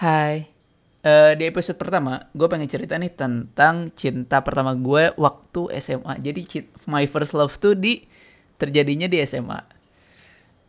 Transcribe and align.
Eh, 0.00 1.36
di 1.36 1.44
episode 1.44 1.76
pertama, 1.76 2.24
gue 2.32 2.48
pengen 2.48 2.64
cerita 2.72 2.96
nih 2.96 3.12
tentang 3.12 3.92
cinta 3.92 4.40
pertama 4.40 4.72
gue 4.72 5.12
waktu 5.20 5.76
SMA. 5.76 6.16
Jadi 6.24 6.64
my 6.88 7.04
first 7.04 7.36
love 7.36 7.52
tuh 7.60 7.76
di 7.76 8.08
terjadinya 8.56 9.04
di 9.04 9.20
SMA. 9.28 9.60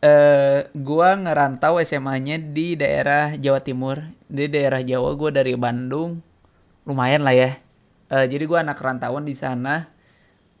Eh, 0.04 0.68
gue 0.76 1.08
ngerantau 1.16 1.80
SMA-nya 1.80 2.44
di 2.44 2.76
daerah 2.76 3.32
Jawa 3.32 3.64
Timur, 3.64 4.04
di 4.28 4.52
daerah 4.52 4.84
Jawa. 4.84 5.16
Gue 5.16 5.32
dari 5.32 5.56
Bandung, 5.56 6.20
lumayan 6.84 7.24
lah 7.24 7.32
ya. 7.32 7.56
Eh, 8.12 8.28
jadi 8.28 8.44
gue 8.44 8.58
anak 8.60 8.84
rantauan 8.84 9.24
di 9.24 9.32
sana. 9.32 9.88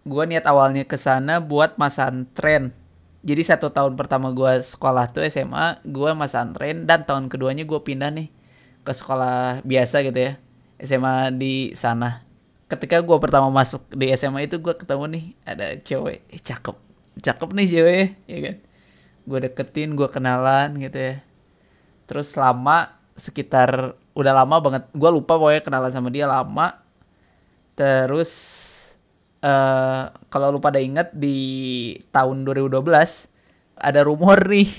Gue 0.08 0.24
niat 0.24 0.48
awalnya 0.48 0.88
ke 0.88 0.96
sana 0.96 1.44
buat 1.44 1.76
masantren. 1.76 2.72
Jadi 3.20 3.42
satu 3.44 3.68
tahun 3.68 4.00
pertama 4.00 4.32
gue 4.32 4.64
sekolah 4.64 5.12
tuh 5.12 5.28
SMA, 5.28 5.84
gue 5.84 6.10
masantren 6.16 6.88
dan 6.88 7.04
tahun 7.04 7.28
keduanya 7.28 7.68
gue 7.68 7.80
pindah 7.84 8.08
nih 8.08 8.40
ke 8.82 8.92
sekolah 8.92 9.62
biasa 9.62 10.02
gitu 10.02 10.18
ya 10.18 10.32
SMA 10.82 11.30
di 11.38 11.72
sana. 11.78 12.26
Ketika 12.66 12.98
gue 12.98 13.16
pertama 13.22 13.46
masuk 13.54 13.86
di 13.94 14.10
SMA 14.18 14.50
itu 14.50 14.58
gue 14.58 14.74
ketemu 14.74 15.04
nih 15.14 15.24
ada 15.46 15.66
cewek. 15.78 16.26
Eh, 16.26 16.42
cakep. 16.42 16.76
Cakep 17.22 17.48
nih 17.54 17.66
cewek 17.70 18.06
ya 18.26 18.38
kan? 18.42 18.56
Gue 19.22 19.38
deketin 19.46 19.94
gue 19.94 20.08
kenalan 20.10 20.74
gitu 20.82 20.98
ya. 20.98 21.14
Terus 22.10 22.34
lama 22.34 22.98
sekitar 23.14 23.94
udah 24.18 24.32
lama 24.34 24.58
banget. 24.58 24.82
Gue 24.90 25.10
lupa 25.14 25.38
pokoknya 25.38 25.62
kenalan 25.62 25.92
sama 25.94 26.10
dia 26.10 26.26
lama. 26.26 26.82
Terus 27.78 28.32
eh 29.42 30.02
kalau 30.30 30.54
lu 30.54 30.58
pada 30.58 30.82
inget 30.82 31.14
di 31.14 31.38
tahun 32.14 32.46
2012 32.46 32.82
ada 33.78 34.00
rumor 34.02 34.38
nih 34.50 34.70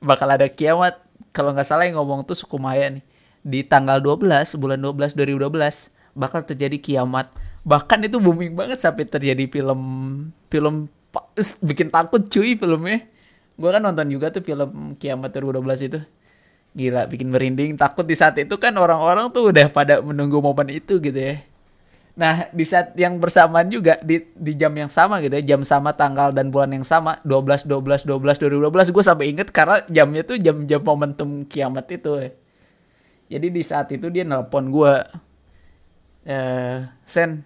bakal 0.00 0.32
ada 0.32 0.48
kiamat. 0.48 0.96
Kalau 1.36 1.52
nggak 1.52 1.68
salah 1.68 1.84
yang 1.84 2.00
ngomong 2.00 2.24
tuh 2.24 2.32
suku 2.32 2.56
Maya 2.56 2.88
nih 2.88 3.04
di 3.46 3.62
tanggal 3.62 4.02
12 4.02 4.58
bulan 4.58 4.78
12 4.82 5.14
2012 5.14 6.18
bakal 6.18 6.42
terjadi 6.42 6.82
kiamat 6.82 7.30
bahkan 7.62 8.02
itu 8.02 8.18
booming 8.18 8.58
banget 8.58 8.82
sampai 8.82 9.06
terjadi 9.06 9.46
film 9.46 9.80
film 10.50 10.90
bikin 11.62 11.94
takut 11.94 12.26
cuy 12.26 12.58
filmnya 12.58 13.06
gue 13.56 13.70
kan 13.70 13.78
nonton 13.78 14.10
juga 14.10 14.34
tuh 14.34 14.42
film 14.42 14.98
kiamat 14.98 15.30
2012 15.30 15.86
itu 15.86 16.00
gila 16.76 17.06
bikin 17.06 17.30
merinding 17.30 17.78
takut 17.78 18.04
di 18.04 18.18
saat 18.18 18.34
itu 18.36 18.58
kan 18.58 18.74
orang-orang 18.74 19.30
tuh 19.30 19.54
udah 19.54 19.70
pada 19.70 20.02
menunggu 20.02 20.42
momen 20.42 20.74
itu 20.74 20.98
gitu 20.98 21.16
ya 21.16 21.46
Nah, 22.16 22.48
di 22.48 22.64
saat 22.64 22.96
yang 22.96 23.20
bersamaan 23.20 23.68
juga 23.68 24.00
di 24.00 24.24
di 24.32 24.56
jam 24.56 24.72
yang 24.72 24.88
sama 24.88 25.20
gitu 25.20 25.36
ya, 25.36 25.52
jam 25.52 25.60
sama 25.60 25.92
tanggal 25.92 26.32
dan 26.32 26.48
bulan 26.48 26.72
yang 26.72 26.80
sama, 26.80 27.20
12 27.28 27.68
12 27.68 28.08
12 28.08 28.40
2012 28.40 28.88
gue 28.88 29.04
sampai 29.04 29.26
inget 29.36 29.52
karena 29.52 29.84
jamnya 29.92 30.24
tuh 30.24 30.40
jam-jam 30.40 30.80
momentum 30.80 31.44
kiamat 31.44 31.84
itu. 31.92 32.16
ya. 32.16 32.32
Jadi 33.26 33.46
di 33.50 33.62
saat 33.62 33.90
itu 33.90 34.06
dia 34.10 34.22
nelpon 34.22 34.70
gue 34.70 34.92
eh 36.26 36.86
Sen, 37.06 37.42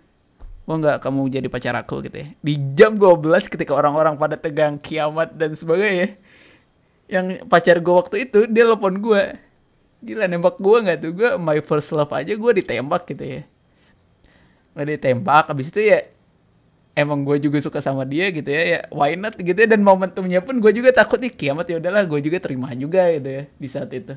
mau 0.64 0.77
nggak 0.81 1.05
kamu 1.05 1.20
jadi 1.28 1.48
pacar 1.48 1.75
aku 1.77 2.05
gitu 2.05 2.17
ya. 2.20 2.28
Di 2.41 2.55
jam 2.77 2.97
12 2.97 3.48
ketika 3.48 3.73
orang-orang 3.77 4.17
pada 4.20 4.36
tegang 4.36 4.77
kiamat 4.81 5.36
dan 5.36 5.56
sebagainya. 5.56 6.17
Yang 7.11 7.42
pacar 7.51 7.77
gue 7.81 7.95
waktu 7.95 8.17
itu 8.28 8.47
dia 8.48 8.64
nelpon 8.69 9.01
gue. 9.01 9.23
Gila 10.01 10.25
nembak 10.28 10.56
gue 10.56 10.77
nggak 10.81 10.98
tuh 11.05 11.12
gue 11.12 11.31
my 11.36 11.61
first 11.61 11.92
love 11.92 12.12
aja 12.17 12.33
gue 12.33 12.53
ditembak 12.56 13.05
gitu 13.05 13.25
ya 13.41 13.42
udah 14.75 14.86
ditembak 14.97 15.51
habis 15.51 15.69
itu 15.69 15.83
ya 15.83 16.06
emang 16.95 17.27
gue 17.27 17.36
juga 17.42 17.58
suka 17.58 17.83
sama 17.83 18.06
dia 18.06 18.31
gitu 18.31 18.48
ya 18.48 18.62
ya 18.62 18.81
why 18.95 19.19
not 19.19 19.34
gitu 19.34 19.56
ya 19.56 19.69
dan 19.69 19.83
momentumnya 19.83 20.39
pun 20.40 20.63
gue 20.63 20.70
juga 20.70 20.95
takut 20.95 21.19
nih 21.19 21.33
kiamat 21.35 21.67
ya 21.67 21.83
udahlah 21.83 22.07
gue 22.07 22.20
juga 22.23 22.39
terima 22.39 22.70
juga 22.79 23.11
gitu 23.11 23.29
ya 23.29 23.42
di 23.51 23.69
saat 23.69 23.90
itu 23.90 24.14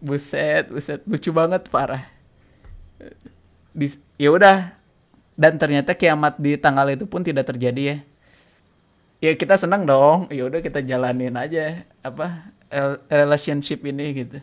buset 0.00 0.66
buset. 0.72 1.00
Lucu 1.06 1.30
banget 1.30 1.68
parah. 1.68 2.08
Ya 4.18 4.28
udah. 4.32 4.74
Dan 5.40 5.56
ternyata 5.56 5.96
kiamat 5.96 6.36
di 6.36 6.60
tanggal 6.60 6.84
itu 6.92 7.08
pun 7.08 7.24
tidak 7.24 7.48
terjadi 7.48 7.82
ya. 7.96 7.96
Ya 9.20 9.32
kita 9.36 9.56
senang 9.56 9.84
dong. 9.88 10.28
Ya 10.28 10.44
udah 10.48 10.60
kita 10.60 10.84
jalanin 10.84 11.36
aja 11.36 11.84
apa 12.04 12.52
rel- 12.68 13.00
relationship 13.08 13.84
ini 13.84 14.06
gitu. 14.16 14.38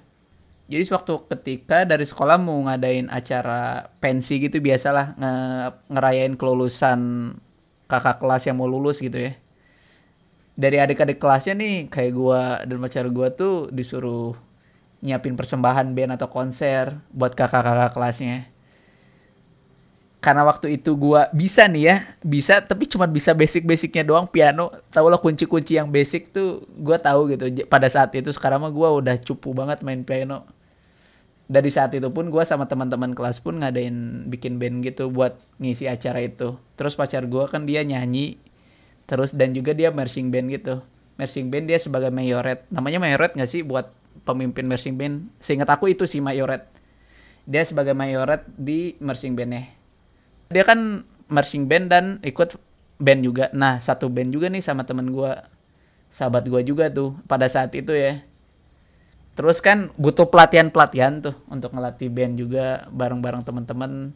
Jadi 0.68 0.84
suatu 0.84 1.24
ketika 1.32 1.88
dari 1.88 2.04
sekolah 2.04 2.36
mau 2.36 2.60
ngadain 2.68 3.08
acara 3.08 3.88
pensi 4.04 4.36
gitu 4.36 4.60
biasalah 4.60 5.16
nge 5.16 5.34
ngerayain 5.88 6.36
kelulusan 6.36 7.00
kakak 7.88 8.20
kelas 8.20 8.52
yang 8.52 8.60
mau 8.60 8.68
lulus 8.68 9.00
gitu 9.00 9.16
ya. 9.16 9.34
Dari 10.58 10.82
adik-adik 10.82 11.22
kelasnya 11.24 11.56
nih 11.56 11.88
kayak 11.88 12.12
gua 12.12 12.66
dan 12.68 12.84
pacar 12.84 13.08
gua 13.14 13.32
tuh 13.32 13.72
disuruh 13.72 14.36
nyiapin 15.02 15.38
persembahan 15.38 15.94
band 15.94 16.18
atau 16.18 16.28
konser 16.30 16.98
buat 17.14 17.34
kakak-kakak 17.38 17.94
kelasnya. 17.94 18.50
Karena 20.18 20.44
waktu 20.44 20.82
itu 20.82 20.98
gua 20.98 21.30
bisa 21.32 21.70
nih 21.70 21.84
ya, 21.88 21.96
bisa 22.26 22.60
tapi 22.60 22.90
cuma 22.90 23.06
bisa 23.06 23.32
basic-basicnya 23.32 24.04
doang 24.04 24.28
piano. 24.28 24.74
Tahu 24.90 25.08
lah 25.08 25.22
kunci-kunci 25.22 25.78
yang 25.78 25.88
basic 25.94 26.34
tuh 26.34 26.66
gua 26.82 26.98
tahu 26.98 27.32
gitu. 27.32 27.48
Pada 27.70 27.88
saat 27.88 28.12
itu 28.18 28.34
sekarang 28.34 28.66
mah 28.66 28.74
gua 28.74 28.92
udah 28.98 29.16
cupu 29.22 29.54
banget 29.54 29.86
main 29.86 30.02
piano 30.04 30.44
dari 31.48 31.72
saat 31.72 31.96
itu 31.96 32.12
pun 32.12 32.28
gue 32.28 32.44
sama 32.44 32.68
teman-teman 32.68 33.16
kelas 33.16 33.40
pun 33.40 33.64
ngadain 33.64 34.28
bikin 34.28 34.60
band 34.60 34.84
gitu 34.84 35.08
buat 35.08 35.40
ngisi 35.64 35.88
acara 35.88 36.20
itu 36.20 36.60
terus 36.76 37.00
pacar 37.00 37.24
gue 37.24 37.44
kan 37.48 37.64
dia 37.64 37.88
nyanyi 37.88 38.36
terus 39.08 39.32
dan 39.32 39.56
juga 39.56 39.72
dia 39.72 39.88
marching 39.90 40.28
band 40.28 40.52
gitu 40.52 40.84
marching 41.16 41.48
band 41.48 41.72
dia 41.72 41.80
sebagai 41.80 42.12
mayoret 42.12 42.68
namanya 42.68 43.00
mayoret 43.00 43.32
nggak 43.34 43.48
sih 43.48 43.64
buat 43.64 43.88
pemimpin 44.28 44.68
marching 44.68 45.00
band. 45.00 45.32
Seingat 45.40 45.72
aku 45.72 45.88
itu 45.88 46.04
sih 46.04 46.20
mayoret. 46.20 46.68
Dia 47.48 47.64
sebagai 47.64 47.96
mayoret 47.96 48.44
di 48.60 49.00
marching 49.00 49.40
bandnya. 49.40 49.72
Dia 50.52 50.68
kan 50.68 51.08
marching 51.32 51.64
band 51.72 51.86
dan 51.88 52.06
ikut 52.20 52.60
band 53.00 53.22
juga. 53.24 53.48
Nah 53.56 53.80
satu 53.80 54.12
band 54.12 54.36
juga 54.36 54.52
nih 54.52 54.60
sama 54.60 54.84
temen 54.84 55.08
gue 55.16 55.32
sahabat 56.12 56.44
gue 56.48 56.62
juga 56.68 56.92
tuh 56.92 57.16
pada 57.24 57.48
saat 57.48 57.72
itu 57.72 57.96
ya. 57.96 58.20
Terus 59.38 59.62
kan 59.62 59.94
butuh 60.02 60.26
pelatihan-pelatihan 60.34 61.22
tuh 61.22 61.36
untuk 61.46 61.70
ngelatih 61.70 62.10
band 62.10 62.42
juga 62.42 62.90
bareng-bareng 62.90 63.46
teman-teman. 63.46 64.10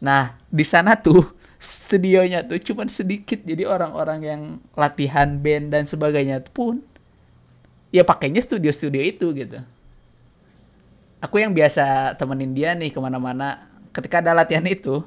Nah, 0.00 0.40
di 0.48 0.64
sana 0.64 0.96
tuh 0.96 1.36
studionya 1.60 2.40
tuh 2.40 2.56
cuman 2.56 2.88
sedikit. 2.88 3.44
Jadi 3.44 3.68
orang-orang 3.68 4.20
yang 4.24 4.42
latihan 4.72 5.36
band 5.36 5.76
dan 5.76 5.84
sebagainya 5.84 6.40
pun 6.48 6.80
ya 7.92 8.02
pakainya 8.02 8.40
studio-studio 8.40 8.98
itu 9.04 9.30
gitu. 9.36 9.60
Aku 11.22 11.38
yang 11.38 11.54
biasa 11.54 12.18
temenin 12.18 12.50
dia 12.50 12.74
nih 12.74 12.90
ke 12.90 12.98
mana-mana. 12.98 13.70
Ketika 13.94 14.18
ada 14.18 14.34
latihan 14.34 14.64
itu, 14.66 15.06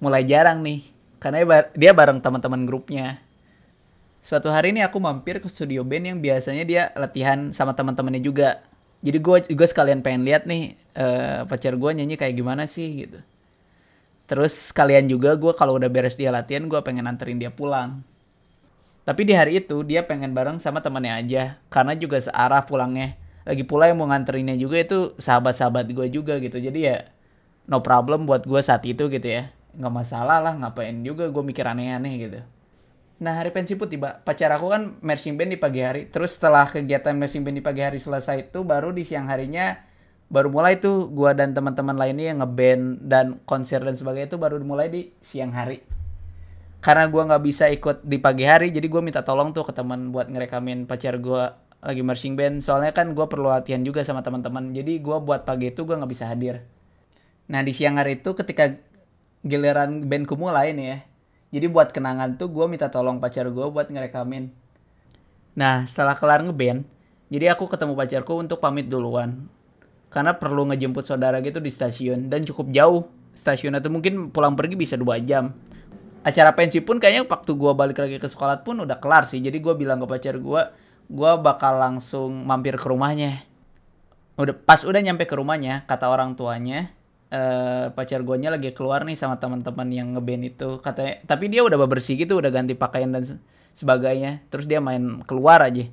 mulai 0.00 0.24
jarang 0.24 0.64
nih. 0.64 0.86
Karena 1.18 1.42
dia 1.42 1.48
bar- 1.50 1.72
dia 1.74 1.92
bareng 1.92 2.18
teman-teman 2.22 2.62
grupnya. 2.64 3.20
Suatu 4.22 4.48
hari 4.48 4.70
ini 4.72 4.80
aku 4.80 4.96
mampir 5.02 5.42
ke 5.42 5.48
studio 5.50 5.82
band 5.82 6.04
yang 6.08 6.18
biasanya 6.22 6.64
dia 6.64 6.82
latihan 6.94 7.50
sama 7.50 7.74
teman-temannya 7.74 8.22
juga. 8.22 8.62
Jadi 9.02 9.18
gue 9.18 9.36
juga 9.52 9.64
sekalian 9.66 10.00
pengen 10.00 10.22
lihat 10.24 10.46
nih 10.46 10.78
eh, 10.94 11.40
pacar 11.44 11.74
gue 11.74 11.90
nyanyi 11.92 12.14
kayak 12.16 12.34
gimana 12.38 12.64
sih 12.64 13.06
gitu. 13.06 13.18
Terus 14.28 14.72
sekalian 14.72 15.08
juga 15.08 15.34
gue 15.34 15.52
kalau 15.56 15.76
udah 15.76 15.88
beres 15.88 16.16
dia 16.16 16.28
latihan 16.28 16.64
gue 16.64 16.80
pengen 16.80 17.04
anterin 17.08 17.40
dia 17.40 17.50
pulang. 17.52 18.04
Tapi 19.08 19.24
di 19.24 19.32
hari 19.32 19.64
itu 19.64 19.80
dia 19.88 20.04
pengen 20.04 20.36
bareng 20.36 20.60
sama 20.60 20.84
temannya 20.84 21.16
aja 21.16 21.56
karena 21.72 21.96
juga 21.96 22.20
searah 22.20 22.68
pulangnya. 22.68 23.16
Lagi 23.48 23.64
pula 23.64 23.88
yang 23.88 24.04
mau 24.04 24.12
nganterinnya 24.12 24.60
juga 24.60 24.84
itu 24.84 25.16
sahabat-sahabat 25.16 25.88
gue 25.96 26.12
juga 26.12 26.36
gitu. 26.36 26.60
Jadi 26.60 26.84
ya 26.84 27.08
no 27.64 27.80
problem 27.80 28.28
buat 28.28 28.44
gue 28.44 28.60
saat 28.60 28.84
itu 28.84 29.08
gitu 29.08 29.24
ya. 29.24 29.48
Nggak 29.72 29.94
masalah 29.96 30.44
lah 30.44 30.52
ngapain 30.60 30.92
juga 31.00 31.24
gue 31.32 31.40
mikir 31.40 31.64
aneh-aneh 31.64 32.14
gitu. 32.20 32.44
Nah 33.24 33.32
hari 33.40 33.48
pensi 33.48 33.80
pun 33.80 33.88
tiba. 33.88 34.20
Pacar 34.28 34.52
aku 34.52 34.68
kan 34.68 35.00
marching 35.00 35.40
band 35.40 35.56
di 35.56 35.58
pagi 35.58 35.80
hari. 35.80 36.12
Terus 36.12 36.36
setelah 36.36 36.68
kegiatan 36.68 37.16
marching 37.16 37.48
band 37.48 37.56
di 37.56 37.64
pagi 37.64 37.80
hari 37.80 37.96
selesai 37.96 38.52
itu 38.52 38.60
baru 38.60 38.92
di 38.92 39.08
siang 39.08 39.32
harinya 39.32 39.88
baru 40.28 40.52
mulai 40.52 40.76
tuh 40.76 41.08
gua 41.08 41.32
dan 41.32 41.56
teman-teman 41.56 41.96
lainnya 41.96 42.36
yang 42.36 42.44
ngeband 42.44 43.08
dan 43.08 43.40
konser 43.48 43.80
dan 43.80 43.96
sebagainya 43.96 44.36
itu 44.36 44.36
baru 44.36 44.60
dimulai 44.60 44.92
di 44.92 45.16
siang 45.24 45.56
hari. 45.56 45.80
Karena 46.78 47.10
gua 47.10 47.26
nggak 47.26 47.42
bisa 47.42 47.66
ikut 47.68 48.06
di 48.06 48.22
pagi 48.22 48.46
hari, 48.46 48.70
jadi 48.70 48.86
gua 48.86 49.02
minta 49.02 49.26
tolong 49.26 49.50
tuh 49.50 49.66
ke 49.66 49.72
teman 49.74 50.14
buat 50.14 50.30
ngerekamin 50.30 50.86
pacar 50.86 51.18
gua 51.18 51.58
lagi 51.82 52.02
marching 52.02 52.38
band. 52.38 52.62
Soalnya 52.62 52.94
kan 52.94 53.12
gua 53.14 53.26
perlu 53.26 53.50
latihan 53.50 53.82
juga 53.82 54.06
sama 54.06 54.22
teman-teman. 54.22 54.70
Jadi 54.74 55.02
gua 55.02 55.18
buat 55.18 55.42
pagi 55.42 55.74
itu 55.74 55.82
gua 55.82 55.98
nggak 55.98 56.10
bisa 56.10 56.30
hadir. 56.30 56.62
Nah 57.48 57.64
di 57.64 57.72
siang 57.72 57.96
hari 57.96 58.20
itu 58.20 58.36
ketika 58.36 58.76
giliran 59.42 60.04
bandku 60.06 60.36
mulai 60.36 60.76
nih 60.76 60.86
ya. 60.86 60.98
Jadi 61.48 61.66
buat 61.72 61.96
kenangan 61.96 62.36
tuh 62.36 62.52
gue 62.52 62.68
minta 62.68 62.92
tolong 62.92 63.16
pacar 63.24 63.48
gue 63.48 63.66
buat 63.72 63.88
ngerekamin. 63.88 64.52
Nah 65.56 65.88
setelah 65.88 66.12
kelar 66.12 66.44
ngeband, 66.44 66.84
jadi 67.32 67.56
aku 67.56 67.72
ketemu 67.72 67.96
pacarku 67.96 68.36
untuk 68.36 68.60
pamit 68.60 68.92
duluan. 68.92 69.48
Karena 70.12 70.36
perlu 70.36 70.68
ngejemput 70.68 71.08
saudara 71.08 71.40
gitu 71.40 71.56
di 71.60 71.72
stasiun 71.72 72.28
dan 72.28 72.44
cukup 72.44 72.68
jauh 72.72 73.08
stasiun 73.32 73.76
atau 73.80 73.88
mungkin 73.88 74.28
pulang 74.28 74.56
pergi 74.56 74.76
bisa 74.76 75.00
dua 75.00 75.16
jam. 75.24 75.56
Acara 76.26 76.52
pensi 76.52 76.82
pun 76.84 77.00
kayaknya 77.00 77.24
waktu 77.24 77.52
gue 77.56 77.72
balik 77.72 77.98
lagi 78.02 78.16
ke 78.20 78.28
sekolah 78.28 78.60
pun 78.66 78.82
udah 78.84 78.98
kelar 79.00 79.24
sih. 79.24 79.40
Jadi 79.40 79.58
gue 79.62 79.74
bilang 79.78 80.02
ke 80.02 80.06
pacar 80.10 80.36
gue, 80.36 80.62
gue 81.08 81.32
bakal 81.40 81.78
langsung 81.80 82.44
mampir 82.44 82.76
ke 82.76 82.86
rumahnya. 82.88 83.46
udah 84.38 84.54
pas 84.54 84.86
udah 84.86 85.02
nyampe 85.02 85.26
ke 85.26 85.34
rumahnya 85.34 85.82
kata 85.90 86.06
orang 86.14 86.38
tuanya 86.38 86.94
eh 87.28 87.90
pacar 87.92 88.22
guanya 88.22 88.54
lagi 88.54 88.70
keluar 88.70 89.02
nih 89.02 89.18
sama 89.18 89.36
teman-teman 89.42 89.88
yang 89.90 90.14
ngeband 90.14 90.44
itu. 90.46 90.68
Katanya 90.80 91.20
tapi 91.26 91.50
dia 91.52 91.66
udah 91.66 91.76
bersih 91.90 92.14
gitu 92.16 92.38
udah 92.40 92.50
ganti 92.54 92.72
pakaian 92.78 93.10
dan 93.10 93.24
se- 93.26 93.40
sebagainya. 93.74 94.46
Terus 94.52 94.64
dia 94.70 94.78
main 94.78 95.26
keluar 95.26 95.60
aja. 95.66 95.90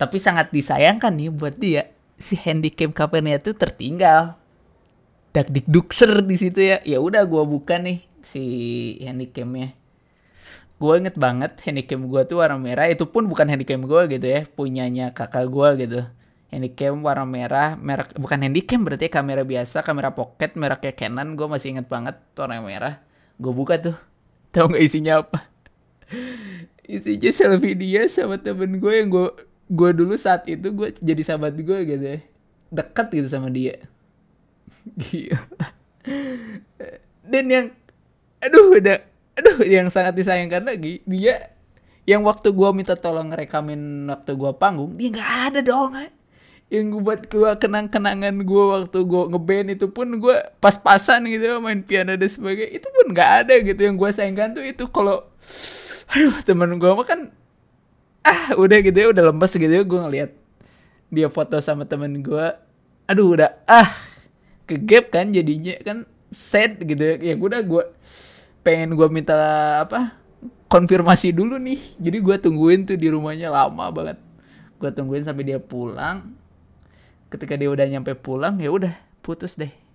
Tapi 0.00 0.16
sangat 0.20 0.52
disayangkan 0.52 1.12
nih 1.16 1.30
buat 1.32 1.56
dia 1.56 1.92
si 2.16 2.36
handycam 2.40 2.92
kameranya 2.96 3.40
tuh 3.44 3.54
tertinggal. 3.56 4.40
Dak 5.36 5.52
dukser 5.68 6.24
di 6.24 6.36
situ 6.40 6.60
ya. 6.64 6.80
Ya 6.86 6.98
udah 6.98 7.22
gua 7.28 7.44
buka 7.44 7.76
nih 7.76 8.05
si 8.26 8.42
handycamnya 9.06 9.78
gue 10.76 10.94
inget 11.00 11.16
banget 11.16 11.56
handycam 11.64 12.04
gue 12.04 12.22
tuh 12.28 12.44
warna 12.44 12.60
merah. 12.60 12.86
Itu 12.92 13.08
pun 13.08 13.24
bukan 13.28 13.48
handycam 13.48 13.84
gue 13.84 14.02
gitu 14.12 14.26
ya 14.26 14.44
punyanya 14.44 15.12
kakak 15.16 15.48
gue 15.48 15.68
gitu. 15.86 16.00
Handycam 16.52 17.02
warna 17.02 17.26
merah 17.26 17.74
merek 17.74 18.14
bukan 18.16 18.38
handycam 18.44 18.84
berarti 18.86 19.10
kamera 19.10 19.42
biasa 19.42 19.82
kamera 19.82 20.12
pocket 20.12 20.54
mereknya 20.54 20.92
Canon. 20.92 21.34
Gue 21.34 21.48
masih 21.48 21.76
inget 21.76 21.88
banget 21.88 22.16
warna 22.36 22.60
merah. 22.60 22.94
Gue 23.40 23.52
buka 23.56 23.80
tuh. 23.80 23.96
Tahu 24.52 24.72
nggak 24.72 24.84
isinya 24.84 25.24
apa? 25.24 25.38
Isinya 26.86 27.34
selfie 27.34 27.74
dia 27.74 28.06
sama 28.06 28.38
temen 28.38 28.78
gue 28.78 28.92
yang 28.94 29.10
gue 29.10 29.28
gue 29.66 29.90
dulu 29.90 30.14
saat 30.14 30.46
itu 30.46 30.70
gue 30.70 30.94
jadi 31.02 31.22
sahabat 31.24 31.58
gue 31.58 31.78
gitu 31.82 32.04
ya. 32.04 32.20
Dekat 32.70 33.10
gitu 33.10 33.28
sama 33.32 33.50
dia. 33.50 33.80
Gila. 35.02 35.40
dan 37.26 37.44
yang 37.50 37.66
aduh 38.46 38.78
udah. 38.78 38.98
Aduh 39.36 39.68
yang 39.68 39.92
sangat 39.92 40.16
disayangkan 40.16 40.64
lagi 40.64 41.04
dia 41.04 41.52
yang 42.08 42.24
waktu 42.24 42.54
gua 42.56 42.72
minta 42.72 42.96
tolong 42.96 43.28
rekamin 43.34 44.08
waktu 44.08 44.32
gua 44.32 44.56
panggung 44.56 44.96
dia 44.96 45.12
nggak 45.12 45.32
ada 45.52 45.60
dong 45.60 45.92
yang 46.72 46.88
gua 46.88 47.02
buat 47.04 47.20
gua 47.28 47.50
kenang-kenangan 47.60 48.32
gua 48.48 48.80
waktu 48.80 48.98
gua 49.04 49.28
ngeband 49.28 49.76
itu 49.76 49.86
pun 49.92 50.08
gua 50.16 50.40
pas-pasan 50.56 51.28
gitu 51.28 51.60
main 51.60 51.84
piano 51.84 52.16
dan 52.16 52.30
sebagainya 52.30 52.80
itu 52.80 52.88
pun 52.88 53.12
nggak 53.12 53.30
ada 53.44 53.54
gitu. 53.60 53.80
Yang 53.84 53.96
gua 54.00 54.10
sayangkan 54.14 54.56
tuh 54.56 54.64
itu 54.64 54.88
kalau 54.88 55.20
aduh 56.08 56.40
temen 56.40 56.78
gua 56.80 56.96
mah 56.96 57.04
kan 57.04 57.20
ah 58.24 58.56
udah 58.56 58.78
gitu 58.82 58.96
ya 58.96 59.06
udah 59.12 59.24
lemes 59.30 59.52
gitu 59.52 59.68
ya 59.68 59.84
gua 59.84 60.08
ngeliat 60.08 60.30
dia 61.12 61.28
foto 61.28 61.60
sama 61.60 61.84
temen 61.84 62.24
gua 62.24 62.56
aduh 63.04 63.36
udah 63.36 63.52
ah 63.68 63.92
kegap 64.64 65.12
kan 65.14 65.28
jadinya 65.30 65.76
kan 65.84 66.08
sad 66.32 66.80
gitu 66.82 66.98
ya. 66.98 67.14
Ya 67.20 67.34
udah 67.36 67.60
gua 67.62 67.84
pengen 68.66 68.98
gua 68.98 69.06
minta 69.06 69.38
apa 69.86 70.18
konfirmasi 70.66 71.30
dulu 71.30 71.54
nih. 71.62 71.78
Jadi 72.02 72.18
gua 72.18 72.34
tungguin 72.42 72.82
tuh 72.82 72.98
di 72.98 73.06
rumahnya 73.06 73.54
lama 73.54 73.86
banget. 73.94 74.18
Gua 74.82 74.90
tungguin 74.90 75.22
sampai 75.22 75.46
dia 75.46 75.62
pulang. 75.62 76.34
Ketika 77.30 77.54
dia 77.54 77.70
udah 77.70 77.86
nyampe 77.86 78.18
pulang 78.18 78.58
ya 78.58 78.74
udah 78.74 78.94
putus 79.22 79.54
deh 79.54 79.85